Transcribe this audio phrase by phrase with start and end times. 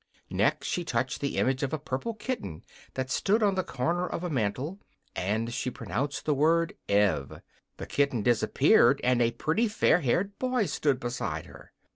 [0.31, 2.63] Next she touched the image of a purple kitten
[2.95, 4.79] that stood on the corner of a mantel,
[5.15, 7.41] and as she pronounced the word "Ev"
[7.77, 11.71] the kitten disappeared, and a pretty, fair haired boy stood beside her.